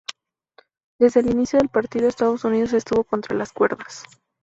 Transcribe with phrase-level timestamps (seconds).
[0.99, 4.01] Desde el inicio del partido, Estados Unidos estuvo contra las cuerdas.